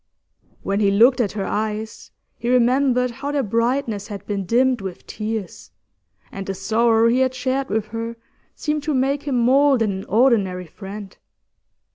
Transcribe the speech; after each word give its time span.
When 0.63 0.79
he 0.79 0.89
looked 0.89 1.21
at 1.21 1.33
her 1.33 1.45
eyes, 1.45 2.09
he 2.39 2.49
remembered 2.49 3.11
how 3.11 3.31
their 3.31 3.43
brightness 3.43 4.07
had 4.07 4.25
been 4.25 4.47
dimmed 4.47 4.81
with 4.81 5.05
tears, 5.05 5.69
and 6.31 6.47
the 6.47 6.55
sorrow 6.55 7.07
he 7.07 7.19
had 7.19 7.35
shared 7.35 7.69
with 7.69 7.85
her 7.89 8.15
seemed 8.55 8.81
to 8.81 8.95
make 8.95 9.21
him 9.27 9.37
more 9.37 9.77
than 9.77 9.91
an 9.91 10.05
ordinary 10.05 10.65
friend. 10.65 11.15